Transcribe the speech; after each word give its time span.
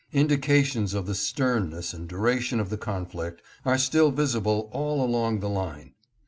Indications 0.13 0.95
of 0.95 1.05
the 1.05 1.13
stern 1.13 1.69
ness 1.69 1.93
and 1.93 2.07
duration 2.09 2.59
of 2.59 2.71
the 2.71 2.77
conflict 2.79 3.39
are 3.65 3.77
still 3.77 4.09
visible 4.09 4.67
all 4.73 5.05
along 5.05 5.41
the 5.41 5.47
line. 5.47 5.93